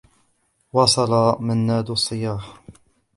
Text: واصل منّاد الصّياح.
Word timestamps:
واصل 0.73 1.11
منّاد 1.41 1.89
الصّياح. 1.91 2.61